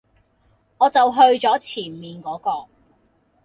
[0.79, 2.65] 我就去左前面果個